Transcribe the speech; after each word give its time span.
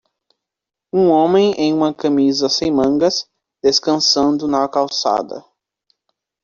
Um 0.91 1.09
homem 1.11 1.53
em 1.59 1.75
uma 1.75 1.93
camisa 1.93 2.49
sem 2.49 2.71
mangas, 2.71 3.29
descansando 3.61 4.47
na 4.47 4.67
calçada. 4.67 5.45